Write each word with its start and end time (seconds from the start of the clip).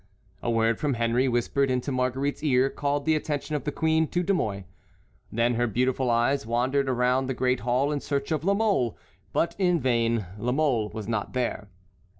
A 0.41 0.49
word 0.49 0.79
from 0.79 0.95
Henry 0.95 1.27
whispered 1.27 1.69
into 1.69 1.91
Marguerite's 1.91 2.41
ear 2.43 2.71
called 2.71 3.05
the 3.05 3.13
attention 3.15 3.55
of 3.55 3.65
the 3.65 3.71
queen 3.71 4.07
to 4.07 4.23
De 4.23 4.33
Mouy. 4.33 4.63
Then 5.31 5.53
her 5.53 5.67
beautiful 5.67 6.09
eyes 6.09 6.43
wandered 6.43 6.89
around 6.89 7.27
the 7.27 7.35
great 7.35 7.59
hall 7.59 7.91
in 7.91 7.99
search 7.99 8.31
of 8.31 8.43
La 8.43 8.55
Mole; 8.55 8.97
but 9.31 9.55
in 9.59 9.79
vain—La 9.79 10.51
Mole 10.53 10.89
was 10.89 11.07
not 11.07 11.33
there. 11.33 11.67